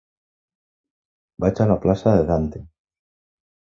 Vaig 1.45 1.63
a 1.67 1.71
la 1.75 1.79
plaça 1.87 2.17
de 2.19 2.29
Dante. 2.35 2.67